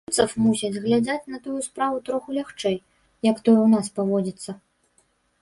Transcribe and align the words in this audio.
У 0.01 0.11
немцаў, 0.11 0.27
мусіць, 0.43 0.79
глядзяць 0.85 1.29
на 1.33 1.39
тую 1.45 1.57
справу 1.67 2.01
троху 2.07 2.29
лягчэй, 2.39 2.77
як 3.31 3.45
тое 3.45 3.55
ў 3.65 3.77
нас 3.77 3.85
паводзіцца. 4.01 4.59